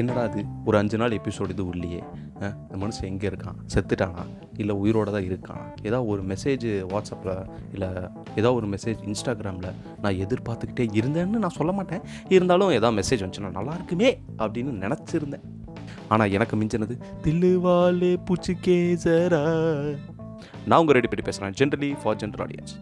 என்னடா 0.00 0.22
அது 0.22 0.44
ஒரு 0.64 0.76
அஞ்சு 0.78 0.96
நாள் 0.98 1.14
எபிசோடு 1.16 1.50
இது 1.50 1.64
உள்ளியே. 1.72 2.00
இந்த 2.36 2.76
மனுஷன் 2.82 3.08
எங்கே 3.10 3.28
இருக்கான்? 3.28 3.58
செத்துட்டானா? 3.74 4.22
இல்லை 4.56 4.74
உயிரோட 4.82 5.08
தான் 5.16 5.26
இருக்கானா? 5.30 5.64
ஏதாவது 5.82 6.10
ஒரு 6.12 6.22
மெசேஜ் 6.22 6.64
வாட்ஸ்அப்பில் 6.92 7.34
இல்லை 7.72 7.88
ஏதாவது 8.40 8.54
ஒரு 8.54 8.68
மெசேஜ் 8.68 9.00
இன்ஸ்டாகிராமில் 9.08 9.68
நான் 10.00 10.20
எதிர்பார்த்துக்கிட்டே 10.24 10.86
இருந்தேன்னு 11.00 11.42
நான் 11.44 11.56
சொல்ல 11.58 11.72
மாட்டேன். 11.72 12.00
இருந்தாலும் 12.28 12.74
ஏதாவது 12.78 12.96
மெசேஜ் 13.00 13.24
வந்துச்சுன்னா 13.24 13.52
நல்லா 13.58 13.74
இருக்குமே 13.74 14.10
அப்படின்னு 14.38 14.72
நினச்சிருந்தேன். 14.86 15.46
ஆனால் 16.08 16.30
எனக்கு 16.30 16.56
மிஞ்சினது 16.56 16.96
தில்லுவாலே 17.24 18.12
பூச்சி 18.24 18.54
கேசரா. 18.66 19.44
நான் 20.66 20.80
உங்கள் 20.80 20.96
ரெடி 20.98 21.08
பண்ணி 21.12 21.24
பேசுகிறேன் 21.24 21.56
ஜென்ரலி 21.60 21.90
ஃபார் 22.02 22.16
ஜென்ரல் 22.16 22.44
ஆடியன்ஸ் 22.46 22.74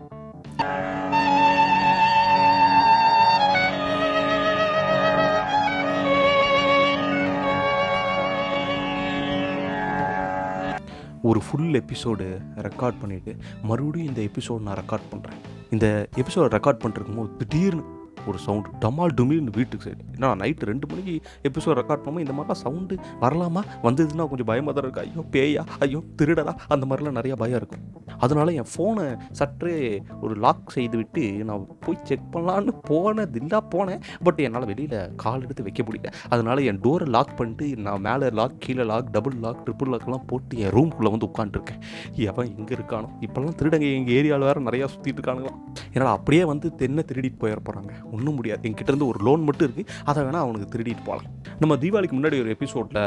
ஒரு 11.22 11.40
ஃபுல் 11.40 11.74
எபிசோடு 11.74 12.26
ரெக்கார்ட் 12.56 13.00
பண்ணிவிட்டு 13.02 13.32
மறுபடியும் 13.62 14.08
இந்த 14.08 14.20
எபிசோடு 14.20 14.62
நான் 14.62 14.78
ரெக்கார்ட் 14.78 15.08
பண்ணுறேன் 15.10 15.40
இந்த 15.70 15.86
எபிசோட் 16.16 16.54
ரெக்கார்ட் 16.54 16.82
பண்ணிருக்கும் 16.82 17.14
போது 17.14 17.36
திடீர்னு 17.38 17.82
ஒரு 18.26 18.38
சவுண்டு 18.38 18.70
டமால் 18.80 19.14
டுமில்னு 19.20 19.52
வீட்டுக்கு 19.56 19.90
சைடு 19.90 20.02
ஏன்னா 20.16 20.28
நைட்டு 20.42 20.68
ரெண்டு 20.70 20.86
மணிக்கு 20.86 21.14
எபிசோட் 21.42 21.78
ரெக்கார்ட் 21.80 22.02
பண்ணும்போது 22.04 22.18
இந்த 22.18 22.32
மாதிரிலாம் 22.32 22.62
சவுண்டு 22.64 22.94
வரலாமா? 23.20 23.62
வந்ததுன்னா 23.82 24.28
கொஞ்சம் 24.28 24.50
பயமாக 24.50 24.80
தான் 24.80 24.90
இருக்கும். 24.90 25.06
ஐயோ 25.06 25.24
பேயா? 25.34 25.66
ஐயோ 25.78 26.02
திருடலா 26.22 26.54
அந்த 26.68 26.86
மாதிரிலாம் 26.86 27.18
நிறையா 27.18 27.32
பயம் 27.32 27.56
இருக்கும். 27.56 27.82
அதனால் 28.18 28.48
என் 28.48 28.70
ஃபோனை 28.76 29.18
சற்றே 29.30 30.02
ஒரு 30.20 30.34
லாக் 30.34 30.70
செய்து 30.70 30.96
விட்டு 30.96 31.44
நான் 31.44 31.66
போய் 31.80 31.98
செக் 32.04 32.28
பண்ணலான்னு 32.32 32.72
போனதில்லா 32.88 33.60
போனேன். 33.74 34.00
பட் 34.22 34.38
என்னால் 34.38 34.66
வெளியில் 34.66 35.14
கால் 35.16 35.42
எடுத்து 35.42 35.62
வைக்க 35.62 35.82
முடியல. 35.82 36.12
அதனால 36.28 36.60
என் 36.60 36.80
டோரை 36.80 37.08
லாக் 37.08 37.36
பண்ணிட்டு 37.36 37.76
நான் 37.76 38.00
மேலே 38.00 38.30
லாக் 38.30 38.58
கீழே 38.58 38.82
லாக் 38.82 39.10
டபுள் 39.10 39.34
லாக் 39.34 39.62
ட்ரிபிள் 39.66 39.92
லாக்லாம் 39.92 40.26
போட்டு 40.26 40.58
என் 40.58 40.70
ரூம்குள்ளே 40.70 41.10
வந்து 41.10 41.30
உட்காந்துருக்கேன் 41.30 41.80
எவன் 42.14 42.56
எங்கே 42.56 42.74
இருக்கானோ? 42.74 43.08
இப்போல்லாம் 43.20 43.56
திருடங்க 43.62 43.94
எங்கள் 43.94 44.14
ஏரியாவில் 44.14 44.38
வேறு 44.38 44.60
நிறையா 44.60 44.88
சுற்றிட்டு 44.94 45.20
இருக்கானுங்களாம். 45.20 45.60
என்னால் 45.92 46.16
அப்படியே 46.16 46.44
வந்து 46.44 46.74
தென்னை 46.74 47.04
திருடிட்டு 47.12 47.40
போயிட 47.40 47.58
போகிறாங்க 47.64 47.92
ஒன்றும் 48.12 48.34
முடியாது. 48.34 48.62
என்கிட்ட 48.68 48.92
இருந்து 48.92 49.06
ஒரு 49.06 49.20
லோன் 49.24 49.42
மட்டும் 49.42 49.66
இருக்குது 49.68 49.88
அதை 50.04 50.24
வேணால் 50.24 50.44
அவனுக்கு 50.46 50.72
திருடிட்டு 50.72 51.04
போகலாம் 51.04 51.28
நம்ம 51.58 51.76
தீபாவளிக்கு 51.76 52.18
முன்னாடி 52.18 52.38
ஒரு 52.44 52.50
எபிசோடில் 52.56 53.02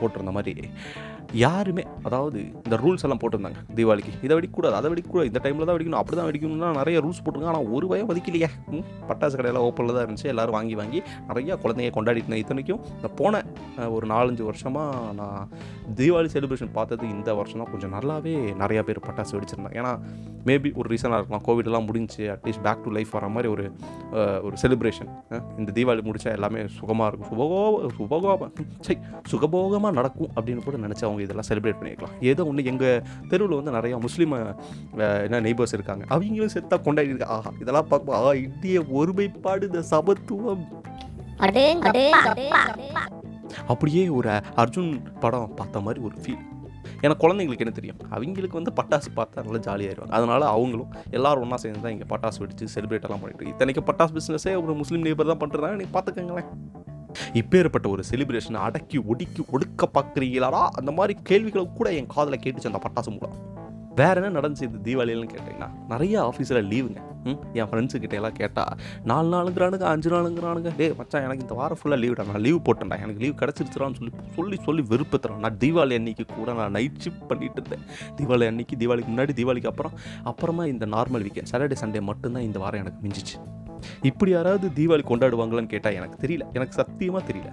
போட்டிருந்த 0.00 0.32
மாதிரி 0.38 0.64
யாருமே 1.44 1.82
அதாவது 2.08 2.38
இந்த 2.64 2.76
ரூல்ஸ் 2.82 3.04
எல்லாம் 3.06 3.20
போட்டிருந்தாங்க 3.22 3.60
தீபாவளிக்கு. 3.78 4.12
இதை 4.26 4.32
வெடிக்கூடாது 4.38 4.76
அதை 4.78 4.88
வெடிக்கக்கூடாது 4.92 5.28
இந்த 5.30 5.40
டைமில் 5.44 5.68
தான் 5.68 5.76
வெடிக்கணும் 5.76 6.00
அப்படி 6.00 6.16
தான் 6.20 6.28
வெடிக்கணும்னா 6.30 6.70
நிறைய 6.80 7.00
ரூல்ஸ் 7.04 7.20
போட்டிருக்காங்க 7.24 7.52
ஆனால் 7.54 7.68
ஒரு 7.76 7.86
பயம் 7.90 8.08
வதிக்கலையே. 8.10 8.48
பட்டாசு 9.10 9.36
கடையெல்லாம் 9.38 9.66
ஓப்பனில் 9.68 9.94
தான் 9.96 10.04
இருந்துச்சு. 10.06 10.28
எல்லோரும் 10.32 10.56
வாங்கி 10.58 10.74
வாங்கி 10.80 11.00
நிறையா 11.30 11.56
குழந்தைங்க 11.64 11.92
கொண்டாடிட்டு 11.98 12.28
இருந்தேன். 12.28 12.42
இத்தனைக்கும் 12.44 12.80
நான் 13.02 13.16
போன 13.20 13.42
ஒரு 13.96 14.08
நாலஞ்சு 14.14 14.44
வருஷமாக 14.50 15.12
நான் 15.20 15.46
தீபாவளி 16.00 16.30
செலிப்ரேஷன் 16.34 16.74
பார்த்தது 16.78 17.04
இந்த 17.16 17.30
வருஷம் 17.40 17.62
தான் 17.62 17.72
கொஞ்சம் 17.74 17.94
நல்லாவே 17.96 18.34
நிறையா 18.64 18.84
பேர் 18.88 19.04
பட்டாசு 19.06 19.34
வெடிச்சிருந்தாங்க. 19.36 19.78
ஏன்னா 19.82 19.92
மேபி 20.48 20.68
ஒரு 20.80 20.88
ரீசனாக 20.92 21.18
இருக்கலாம். 21.20 21.44
கோவிடெல்லாம் 21.46 21.86
முடிஞ்சு 21.88 22.22
அட்லீஸ்ட் 22.34 22.64
பேக் 22.66 22.84
டு 22.84 22.90
லைஃப் 22.98 23.14
வர 23.16 23.26
மாதிரி 23.36 23.48
ஒரு 23.54 23.64
ஒரு 24.46 24.56
செலிப்ரேஷன் 24.62 25.10
இந்த 25.60 25.70
தீபாவளி 25.78 26.04
முடித்தா 26.10 26.36
எல்லாமே 26.38 26.60
சுகமாக 26.80 27.08
இருக்கும். 27.10 27.30
சுபகோ 27.32 27.62
சுபகோபம் 27.98 28.54
சரி 28.86 28.98
சுகபோகமாக 29.32 29.92
நடக்கும் 30.00 30.30
அப்படின்னு 30.36 30.64
கூட 30.68 30.78
நினச்சவங்க 30.86 31.18
அவங்க 31.20 31.28
இதெல்லாம் 31.28 31.48
செலிப்ரேட் 31.50 31.78
பண்ணிக்கலாம் 31.80 32.14
ஏதோ 32.30 32.42
ஒன்று 32.50 32.68
எங்கள் 32.70 33.00
தெருவில் 33.30 33.58
வந்து 33.58 33.74
நிறையா 33.76 33.96
முஸ்லீம் 34.06 34.34
என்ன 35.26 35.40
நெய்பர்ஸ் 35.46 35.74
இருக்காங்க. 35.76 36.04
அவங்களும் 36.14 36.54
செத்தா 36.54 36.76
கொண்டாடி 36.86 37.10
இருக்காங்க 37.12 37.34
ஆஹா 37.38 37.50
இதெல்லாம் 37.62 37.88
பார்க்கும் 37.90 38.16
ஆ 38.18 38.32
இந்திய 38.46 38.82
ஒருமைப்பாடு 39.00 39.68
இந்த 39.70 39.82
சமத்துவம். 39.94 40.64
அப்படியே 43.72 44.02
ஒரு 44.18 44.32
அர்ஜுன் 44.62 44.90
படம் 45.24 45.54
பார்த்த 45.60 45.84
மாதிரி 45.86 46.00
ஒரு 46.08 46.16
ஃபீல் 46.22 46.42
ஏன்னா 47.04 47.14
குழந்தைங்களுக்கு 47.22 47.64
என்ன 47.64 47.74
தெரியும்? 47.76 48.00
அவங்களுக்கு 48.16 48.58
வந்து 48.58 48.72
பட்டாசு 48.78 49.08
பார்த்தா 49.18 49.44
நல்லா 49.46 49.60
ஜாலியாயிருவாங்க 49.66 50.14
அதனால 50.18 50.42
அவங்களும் 50.54 50.90
எல்லாரும் 51.16 51.44
ஒன்றா 51.44 51.58
சேர்ந்து 51.62 51.84
தான் 51.84 51.94
இங்கே 51.94 52.08
பட்டாசு 52.12 52.40
வெடிச்சு 52.42 52.72
செலிப்ரேட் 52.74 53.06
எல்லாம் 53.08 53.22
பண்ணிட்டு. 53.22 53.50
இத்தனைக்கு 53.52 53.82
பட்டாசு 53.88 54.14
பிஸ்னஸே 54.18 54.54
ஒரு 54.64 54.74
முஸ்லீம் 54.82 55.06
நேபர் 55.08 55.32
தான் 55.32 55.42
பண்ணுறாங்க 55.42 55.76
நீங்கள் 55.82 55.96
பார்த்துக்கங்களேன். 55.96 56.50
இப்பேற்பட்ட 57.40 57.88
ஒரு 57.94 58.04
செலிப்ரேஷனை 58.10 58.62
அடக்கி 58.68 59.00
ஒடுக்கி 59.12 59.44
ஒடுக்க 59.56 59.90
பார்க்குறீங்களா 59.98 60.64
அந்த 60.80 60.92
மாதிரி 60.98 61.16
கேள்விகளை 61.30 61.66
கூட 61.78 61.90
என் 62.00 62.12
காதில் 62.16 62.42
கேட்டுச்சு 62.44 62.72
அந்த 62.72 62.82
பட்டாசு 62.86 63.12
மூலம். 63.16 63.36
வேற 64.00 64.20
என்ன 64.20 64.36
நடந்துச்சு 64.40 64.66
இந்த 64.68 64.78
தீபாவளியிலன்னு 64.88 65.32
கேட்டிங்கன்னா 65.32 65.70
நிறைய 65.92 66.16
ஆஃபீஸில் 66.26 66.68
லீவுங்க 66.72 67.00
ம் 67.30 67.40
என் 67.58 67.68
ஃப்ரெண்ட்ஸு 67.70 67.96
கிட்ட 68.02 68.14
எல்லாம் 68.18 68.36
கேட்டால் 68.38 68.76
நாலு 69.10 69.28
நாளுங்கிறானுங்க 69.34 69.86
அஞ்சு 69.90 70.10
நாளுங்கிறானுங்க. 70.14 70.70
டே 70.78 70.86
மச்சான் 70.98 71.24
எனக்கு 71.26 71.44
இந்த 71.46 71.56
வாரம் 71.58 71.78
ஃபுல்லாக 71.80 72.00
லீவுடா 72.02 72.24
நான் 72.28 72.44
லீவ் 72.46 72.60
போட்டேன்டா. 72.68 72.98
எனக்கு 73.04 73.22
லீவ் 73.24 73.34
கிடச்சிருச்சுடான்னு 73.42 73.98
சொல்லி 73.98 74.12
சொல்லி 74.36 74.58
சொல்லி 74.66 74.82
வெறுப்புத்துறேன். 74.92 75.42
நான் 75.44 75.58
தீபாவளி 75.64 75.96
அன்னைக்கு 76.00 76.26
கூட 76.38 76.52
நான் 76.60 76.74
நைட் 76.76 77.02
ஷிஃப்ட் 77.04 77.26
பண்ணிட்டு 77.32 77.60
இருந்தேன். 77.60 77.84
தீபாவளி 78.18 78.46
அன்னைக்கு 78.52 78.76
தீபாவளிக்கு 78.82 79.14
முன்னாடி 79.14 79.34
தீபாவளிக்கு 79.40 79.72
அப்புறம் 79.72 79.96
அப்புறமா 80.32 80.66
இந்த 80.74 80.86
நார்மல் 80.96 81.26
வீக்கெண்ட் 81.26 81.52
சாட்டர்டே 81.52 81.78
சண்டே 81.82 82.02
மட்டும்தான் 82.10 82.46
இந்த 82.48 82.58
வாரம் 82.64 82.82
எனக்கு 82.84 83.02
மிஞ்சிச்சு. 83.06 83.36
இப்படி 84.02 84.30
யாராவது 84.30 84.68
தீபாவளி 84.68 85.00
கொண்டாடுவாங்களான்னு 85.00 85.66
கேட்டால் 85.66 85.94
எனக்கு 85.94 86.26
தெரியல. 86.26 86.40
எனக்கு 86.52 86.72
சத்தியமாக 86.72 87.32
தெரியல. 87.32 87.52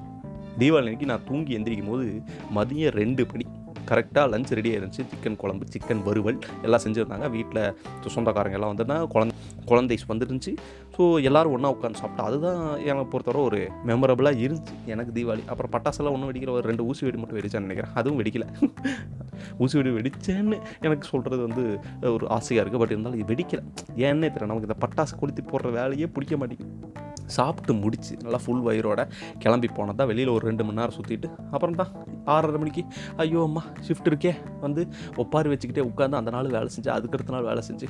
தீபாவளி 0.59 0.77
அன்னைக்கு 0.77 1.05
நான் 1.05 1.25
தூங்கி 1.25 1.57
எந்திரிக்கும் 1.57 1.89
போது 1.89 2.21
மதியம் 2.55 2.91
ரெண்டு 2.91 3.25
மணி 3.31 3.45
கரெக்டாக 3.87 4.27
லஞ்ச் 4.33 4.53
ரெடியாக 4.53 4.79
இருந்துச்சு 4.79 5.05
சிக்கன் 5.11 5.35
குழம்பு 5.35 5.65
சிக்கன் 5.73 6.03
வறுவல் 6.03 6.39
எல்லாம் 6.61 6.79
செஞ்சுருந்தாங்க. 6.83 7.29
வீட்டில் 7.29 7.77
சொந்தக்காரங்க 8.07 8.57
எல்லாம் 8.57 8.77
வந்திருந்தாங்க 8.77 9.07
குழந்தை 9.07 9.36
குழந்தை 9.67 9.95
வந்துருந்துச்சு. 10.07 10.51
ஸோ 10.97 11.03
எல்லோரும் 11.23 11.53
ஒன்றா 11.53 11.69
உட்காந்து 11.71 12.01
சாப்பிட்டா 12.01 12.23
அதுதான் 12.23 12.61
எனக்கு 12.85 13.09
பொறுத்தவரை 13.13 13.41
ஒரு 13.45 13.59
மெமரபுளாக 13.87 14.41
இருந்துச்சு. 14.45 14.75
எனக்கு 14.85 15.13
தீபாவளி. 15.17 15.43
அப்புறம் 15.47 15.73
பட்டாசெல்லாம் 15.75 16.15
ஒன்றும் 16.15 16.29
வெடிக்கிற 16.31 16.49
ஒரு 16.49 16.67
ரெண்டு 16.67 16.85
ஊசி 16.85 17.05
வெடி 17.05 17.17
மட்டும் 17.17 17.39
வெடிச்சேன்னு 17.39 17.67
நினைக்கிறேன். 17.67 17.93
அதுவும் 17.93 18.19
வெடிக்கல. 18.21 18.47
ஊசி 19.57 19.81
வெடி 19.81 19.95
வெடிச்சேன்னு 19.97 20.59
எனக்கு 20.81 21.07
சொல்கிறது 21.07 21.41
வந்து 21.47 21.65
ஒரு 22.13 22.27
ஆசையாக 22.29 22.63
இருக்குது 22.63 22.77
பட் 22.77 22.93
இருந்தாலும் 22.95 23.19
இது 23.19 23.33
வெடிக்கலை. 23.33 23.63
ஏன்னே 24.07 24.29
தெரியல. 24.29 24.51
நமக்கு 24.51 24.69
இந்த 24.69 24.79
பட்டாசு 24.85 25.19
கொளுத்தி 25.19 25.41
போடுற 25.41 25.71
வேலையே 25.71 26.07
பிடிக்க 26.07 26.37
மாட்டேங்குது. 26.37 27.05
சாப்பிட்டு 27.27 27.73
முடிச்சு 27.73 28.17
நல்லா 28.23 28.39
ஃபுல் 28.45 28.63
வயிறோட 28.67 29.01
கிளம்பி 29.39 29.69
போனதா 29.77 30.05
வெளியில் 30.05 30.29
ஒரு 30.29 30.45
ரெண்டு 30.47 30.63
மணி 30.63 30.79
நேரம் 30.79 30.97
சுற்றிட்டு 30.97 31.29
அப்புறம் 31.51 31.75
தான் 31.75 31.91
ஆறரை 32.25 32.59
மணிக்கு 32.59 32.83
ஐயோ 33.17 33.41
அம்மா 33.41 33.63
ஷிஃப்ட் 33.87 34.09
இருக்கே 34.11 34.33
வந்து 34.61 34.83
ஒப்பாரி 35.15 35.49
வச்சுக்கிட்டே 35.49 35.85
உட்காந்து 35.91 36.15
அந்த 36.15 36.31
நாள் 36.31 36.53
வேலை 36.57 36.69
செஞ்சு 36.75 36.91
அதுக்கடுத்த 36.97 37.35
நாள் 37.37 37.43
வேலை 37.43 37.63
செஞ்சு 37.67 37.87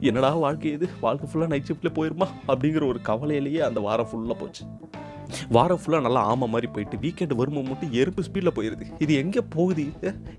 என்னடா 0.00 0.32
வாழ்க்கை 0.34 0.72
இது? 0.72 0.88
வாழ்க்கை 1.00 1.28
ஃபுல்லாக 1.30 1.46
நைட் 1.46 1.68
ஷிஃப்ட்டில் 1.70 1.96
போயிருமா? 1.98 2.26
அப்படிங்கிற 2.48 2.86
ஒரு 2.86 3.00
கவலையிலேயே 3.02 3.58
அந்த 3.58 3.80
வாரம் 3.80 4.08
ஃபுல்லாக 4.10 4.36
போச்சு. 4.38 4.64
வாரம் 5.48 5.80
ஃபுல்லாக 5.80 6.02
நல்லா 6.02 6.20
ஆமை 6.20 6.46
மாதிரி 6.48 6.68
போயிட்டு 6.72 6.96
வீக்கெண்டு 6.96 7.34
வரும்போது 7.34 7.68
மட்டும் 7.68 7.92
எறும்பு 7.92 8.22
ஸ்பீடில் 8.26 8.54
போயிடுது 8.56 8.84
இது 8.98 9.12
எங்கே 9.14 9.42
போகுது? 9.56 9.84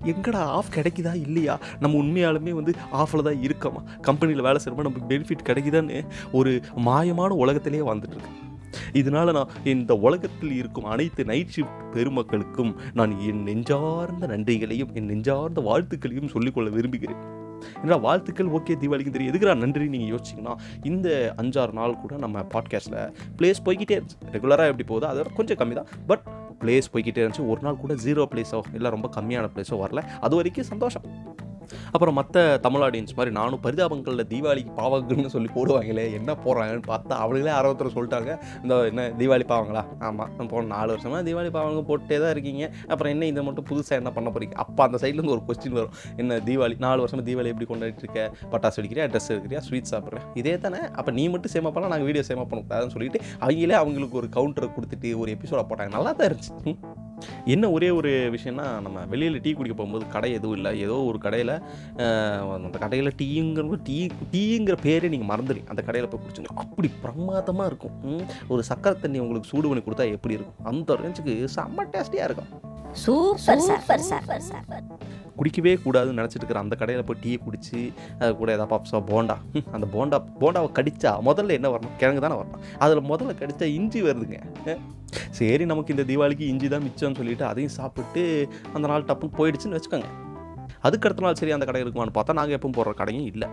எங்கடா 0.04 0.42
ஆஃப் 0.56 0.72
கிடைக்குதா? 0.74 1.14
இல்லையா? 1.26 1.54
நம்ம 1.80 1.98
உண்மையாலுமே 2.02 2.50
வந்து 2.50 2.74
ஆஃபில் 2.92 3.26
தான் 3.28 3.42
இருக்கோமா? 3.42 3.82
கம்பெனியில் 4.00 4.42
வேலை 4.42 4.60
செய்கிறோமா 4.60 4.86
நமக்கு 4.88 5.08
பெனிஃபிட் 5.08 5.46
கிடைக்குதான்னு 5.48 5.98
ஒரு 6.32 6.52
மாயமான 6.88 7.30
உலகத்திலேயே 7.44 7.84
வந்துட்டுருக்கு 7.92 8.41
இதனால 8.92 9.32
நான் 9.32 9.52
இந்த 9.64 9.96
உலகத்தில் 9.96 10.52
இருக்கும் 10.52 10.84
அனைத்து 10.84 11.24
நைட் 11.24 11.54
ஷிஃப்ட் 11.56 11.84
பெருமக்களுக்கும் 11.92 12.74
நான் 12.94 13.20
என் 13.20 13.42
நெஞ்சார்ந்த 13.42 14.26
நன்றிகளையும் 14.26 14.92
என் 14.94 15.06
நெஞ்சார்ந்த 15.06 15.60
வாழ்த்துக்களையும் 15.60 16.28
சொல்லிக்கொள்ள 16.28 16.70
விரும்புகிறேன். 16.70 17.40
ஏன்னா 17.84 18.00
வாழ்த்துக்கள்? 18.00 18.46
ஓகே 18.46 18.74
தீபாவளிக்கு 18.80 19.10
தெரியும். 19.10 19.34
எதுக்கு 19.34 19.46
நான் 19.46 19.58
நன்றி 19.58 19.88
நீங்கள் 19.88 20.18
யோசிச்சிங்கன்னா 20.18 20.54
இந்த 20.82 21.34
அஞ்சாறு 21.36 21.72
நாள் 21.72 22.00
கூட 22.00 22.16
நம்ம 22.16 22.40
பாட்காஸ்ட்டில் 22.40 23.12
ப்ளேஸ் 23.38 23.64
போய்கிட்டே 23.64 23.96
இருந்துச்சு. 23.98 24.18
ரெகுலராக 24.32 24.72
எப்படி 24.72 24.84
போகுதோ 24.84 25.08
அதோட 25.12 25.34
கொஞ்சம் 25.34 25.56
கம்மி 25.56 25.72
தான். 25.72 25.86
பட் 26.06 26.20
ப்ளேஸ் 26.60 26.92
போய்கிட்டே 26.92 27.22
இருந்துச்சு. 27.22 27.48
ஒரு 27.48 27.60
நாள் 27.60 27.76
கூட 27.76 27.94
ஜீரோ 27.94 28.24
ப்ளேஸோ 28.32 28.60
இல்லை 28.74 28.90
ரொம்ப 28.90 29.10
கம்மியான 29.16 29.48
ப்ளேஸோ 29.56 29.78
வரல. 29.84 30.02
அது 30.20 30.36
வரைக்கும் 30.36 30.64
சந்தோஷம். 30.64 31.02
அப்புறம் 31.94 32.16
மற்ற 32.20 32.44
தமிழ் 32.66 32.84
ஆடியன்ஸ் 32.86 33.16
மாதிரி 33.18 33.32
நானும் 33.40 33.62
பரிதாபங்களில் 33.66 34.28
தீபாவளிக்கு 34.32 34.72
பாவங்கள்னு 34.80 35.32
சொல்லி 35.36 35.50
போடுவாங்களே 35.56 36.06
என்ன 36.18 36.36
போடுறாங்கன்னு 36.44 36.86
பார்த்தா 36.92 37.14
அவங்களே 37.24 37.52
அறுபத்தரை 37.60 37.92
சொல்லிட்டாங்க. 37.96 38.30
இந்த 38.62 38.74
என்ன 38.90 39.06
தீபாவளி 39.20 39.46
பாவங்களா? 39.52 39.84
ஆமாம் 40.08 40.30
நம்ம 40.36 40.48
போன 40.54 40.70
நாலு 40.76 40.90
வருஷமாக 40.94 41.22
தீபாவளி 41.28 41.52
பாவங்க 41.58 41.82
போட்டே 41.90 42.18
தான் 42.24 42.32
இருக்கீங்க. 42.36 42.64
அப்புறம் 42.92 43.12
என்ன 43.14 43.26
இதை 43.32 43.44
மட்டும் 43.48 43.68
புதுசாக 43.70 44.00
என்ன 44.02 44.12
பண்ண 44.16 44.30
போகிறீங்க 44.34 44.56
அப்போ 44.64 44.82
அந்த 44.86 44.98
சைட்லேருந்து 45.04 45.34
ஒரு 45.36 45.44
கொஸ்டின் 45.48 45.76
வரும். 45.80 45.94
என்ன 46.22 46.40
தீபாவளி 46.48 46.78
நாலு 46.86 47.02
வருஷமாக 47.04 47.26
தீபாவளி 47.28 47.52
எப்படி 47.54 47.68
கொண்டாடிட்டு 47.72 48.04
இருக்க? 48.06 48.48
பட்டாசு 48.54 48.78
வெடிக்கிறியா 48.80 49.06
ட்ரெஸ் 49.12 49.30
எடுக்கிறியா 49.34 49.62
ஸ்வீட் 49.68 49.92
சாப்பிட்றேன் 49.92 50.26
இதே 50.42 50.56
தானே. 50.66 50.82
அப்போ 51.00 51.10
நீ 51.20 51.26
மட்டும் 51.34 51.54
சேமா 51.54 51.72
பண்ணலாம் 51.76 51.94
நாங்கள் 51.94 52.10
வீடியோ 52.10 52.24
சேமா 52.30 52.46
பண்ணக்கூடாதுன்னு 52.50 52.96
சொல்லிட்டு 52.96 53.20
அவங்களே 53.44 53.78
அவங்களுக்கு 53.82 54.20
ஒரு 54.22 54.30
கவுண்டரை 54.38 54.70
கொடுத்துட்டு 54.78 55.10
ஒரு 55.22 55.30
எபிசோட 55.36 55.62
போட்டாங்க. 55.70 55.94
நல்லா 55.98 56.12
தான் 56.20 56.28
இருந்துச்சு. 56.30 56.62
என்ன 57.54 57.70
ஒரே 57.76 57.88
ஒரு 57.98 58.10
விஷயம்னா 58.36 58.66
நம்ம 58.86 59.04
வெளியில் 59.12 59.40
டீ 59.44 59.52
குடிக்க 59.58 59.76
போகும்போது 59.78 60.06
கடை 60.14 60.30
எதுவும் 60.38 60.56
இல்லை. 60.58 60.72
ஏதோ 60.86 60.96
ஒரு 61.10 61.20
கடையில் 61.26 61.54
அந்த 62.56 62.76
கடையில் 62.84 63.10
டீங்கிற 63.22 63.78
டீ 63.88 63.98
டீங்கிற 64.34 64.76
பேரே 64.86 65.10
நீங்கள் 65.14 65.30
மறந்துடுங்க 65.32 65.72
அந்த 65.74 65.84
கடையில் 65.88 66.10
போய் 66.12 66.22
குடிச்சுங்க. 66.24 66.52
அப்படி 66.64 66.90
பிரமாதமாக 67.04 67.70
இருக்கும். 67.72 67.96
ஒரு 68.54 68.64
சக்கரை 68.70 68.94
தண்ணி 69.04 69.20
உங்களுக்கு 69.26 69.50
சூடு 69.52 69.68
பண்ணி 69.70 69.84
கொடுத்தா 69.86 70.06
எப்படி 70.18 70.36
இருக்கும்? 70.38 70.60
அந்த 70.72 70.98
ரேஞ்சுக்கு 71.04 71.34
செம்ம 71.56 71.88
டேஸ்டியாக 71.94 72.28
இருக்கும். 72.30 72.52
சூப்பர் 73.04 73.62
சார் 73.68 74.06
சார் 74.10 74.46
சார் 74.50 74.66
குடிக்கவே 75.38 75.72
கூடாதுன்னு 75.84 76.18
நினச்சிட்டு 76.20 76.42
இருக்கிற 76.42 76.60
அந்த 76.60 76.76
கடையில் 76.76 77.06
போய் 77.08 77.20
டீயை 77.24 77.38
குடிச்சு 77.46 77.80
அது 78.18 78.36
கூட 78.36 78.50
ஏதாவது 78.56 78.72
பாப்ஸா 78.74 79.00
போண்டா. 79.12 79.36
அந்த 79.76 79.86
போண்டா 79.94 80.18
போண்டாவை 80.42 80.70
கடிச்சா 80.78 81.12
முதல்ல 81.28 81.56
என்ன 81.58 81.70
வரணும்? 81.74 81.96
கிழங்கு 82.02 82.24
தானே 82.26 82.38
வரணும். 82.40 82.64
அதில் 82.78 83.08
முதல்ல 83.12 83.34
கடிச்சா 83.42 83.68
இஞ்சி 83.78 84.02
வருதுங்க. 84.02 84.40
சரி 85.38 85.64
நமக்கு 85.70 85.94
இந்த 85.94 86.04
தீபாவளிக்கு 86.10 86.46
இஞ்சி 86.52 86.68
தான் 86.68 86.84
மிச்சம்னு 86.88 87.18
சொல்லிட்டு 87.20 87.44
அதையும் 87.44 87.76
சாப்பிட்டு 87.78 88.22
அந்த 88.72 88.86
நாள் 88.88 89.08
டப்புன்னு 89.08 89.38
போயிடுச்சுன்னு 89.38 89.78
வச்சுக்கோங்க. 89.78 90.10
அதுக்கு 90.88 91.06
அடுத்த 91.08 91.24
நாள் 91.24 91.38
சரி 91.40 91.52
அந்த 91.56 91.66
கடை 91.68 91.80
இருக்குமான்னு 91.84 92.14
பார்த்தா 92.18 92.36
நாங்கள் 92.38 92.56
எப்பவும் 92.58 92.76
போடுற 92.78 92.92
கடையும் 93.00 93.26
இல்லை. 93.32 93.48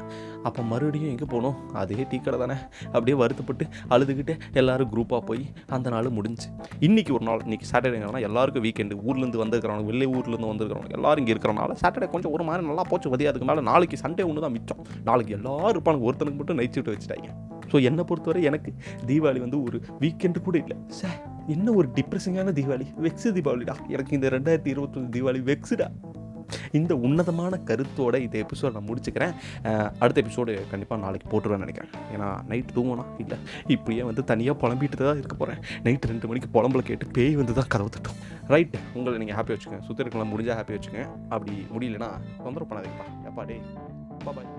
அப்போ 0.47 0.61
மறுபடியும் 0.71 1.11
எங்கே 1.13 1.27
போகணும் 1.33 1.57
அதே 1.81 2.05
டீ 2.11 2.19
கடை 2.27 2.39
தானே. 2.43 2.57
அப்படியே 2.93 3.15
வருத்தப்பட்டு 3.21 3.65
அழுதுகிட்டு 3.95 4.35
எல்லோரும் 4.61 4.91
குரூப்பாக 4.93 5.21
போய் 5.29 5.43
அந்த 5.77 5.89
நாள் 5.95 6.09
முடிஞ்சு. 6.17 6.47
இன்றைக்கி 6.87 7.13
ஒரு 7.17 7.25
நாள் 7.29 7.43
இன்றைக்கி 7.47 7.67
சாட்டர்டேனா 7.71 8.23
எல்லாருக்கும் 8.29 8.65
வீக்கெண்டு 8.67 8.97
ஊர்லேருந்து 9.07 9.41
வந்திருக்கிறவங்க 9.43 9.87
வெளியே 9.91 10.09
ஊர்லேருந்து 10.15 10.51
வந்திருக்கிறவங்க 10.53 10.97
எல்லாரும் 10.99 11.23
இங்கே 11.23 11.35
இருக்கிறனால 11.35 11.77
சாட்டர்டே 11.83 12.09
கொஞ்சம் 12.15 12.33
ஒரு 12.37 12.45
மாதிரி 12.49 12.67
நல்லா 12.71 12.85
போச்சு. 12.91 13.13
வதியா 13.15 13.31
அதுக்கு 13.33 13.49
மேலே 13.51 13.63
நாளைக்கு 13.71 13.99
சண்டே 14.05 14.25
ஒன்று 14.29 14.45
தான் 14.47 14.55
மிச்சம். 14.57 14.83
நாளைக்கு 15.09 15.35
எல்லாரும் 15.39 15.73
இருப்பாங்க 15.75 16.07
ஒருத்தனுக்கு 16.09 16.41
மட்டும் 16.41 16.59
நைட் 16.61 16.75
ஷிஃப்ட் 16.77 16.93
வச்சுட்டாங்க. 16.93 17.29
ஸோ 17.71 17.77
என்னை 17.87 18.03
பொறுத்தவரை 18.09 18.41
எனக்கு 18.49 18.69
தீபாவளி 19.09 19.39
வந்து 19.45 19.57
ஒரு 19.65 19.77
வீக்கெண்டு 20.03 20.39
கூட 20.45 20.55
இல்லை. 20.63 20.77
சார் 20.99 21.17
என்ன 21.55 21.67
ஒரு 21.79 21.87
டிப்ரெசிங்கான 21.97 22.53
தீபாவளி. 22.59 22.87
வெக்ஸு 23.05 23.29
தீபாவளிடா. 23.37 23.75
எனக்கு 23.95 24.15
இந்த 24.17 24.27
ரெண்டாயிரத்தி 24.35 24.71
இருபத்தொன்று 24.73 25.13
தீபாவளி 25.15 25.41
வெக்ஸுடா 25.49 25.87
இந்த 26.79 26.93
உன்னதமான 27.07 27.59
கருத்தோட 27.69 28.15
இந்த 28.25 28.35
எபிசோட் 28.43 28.75
நான் 28.77 28.87
முடிச்சுக்கிறேன். 28.89 29.33
அடுத்த 30.01 30.17
எபிசோடு 30.23 30.53
கண்டிப்பாக 30.73 31.01
நாளைக்கு 31.05 31.27
போட்டுருவேன் 31.31 31.63
நினைக்கிறேன். 31.65 31.91
ஏன்னா 32.15 32.29
நைட் 32.51 32.75
தூங்கணும் 32.77 33.11
இல்லை. 33.23 33.37
இப்படியே 33.75 34.03
வந்து 34.09 34.23
தனியாக 34.31 34.59
புலம்பிட்டு 34.63 34.99
தான் 35.03 35.21
இருக்க 35.23 35.37
போகிறேன் 35.41 35.61
நைட் 35.87 36.09
ரெண்டு 36.11 36.29
மணிக்கு 36.31 36.49
புலம்புல 36.57 36.83
கேட்டு 36.89 37.07
பேய் 37.17 37.39
வந்து 37.41 37.55
தான் 37.59 37.71
கதவு 37.75 37.91
தட்டும். 37.97 38.19
ரைட் 38.53 38.77
உங்களை 38.97 39.17
நீங்கள் 39.23 39.39
ஹாப்பி 39.39 39.53
வச்சுக்கோங்க. 39.55 39.81
சுற்றி 39.89 40.03
இருக்கலாம் 40.05 40.33
முடிஞ்சால் 40.33 40.59
ஹாப்பி 40.61 40.75
வச்சுக்கோங்க. 40.77 41.05
அப்படி 41.35 41.53
முடியலன்னா 41.75 42.09
தொந்தரவு 42.45 42.69
பண்ணாதீங்கப்பா. 42.71 43.07
எப்பா 43.29 43.45
டே 43.51 43.59
பாய் 44.25 44.49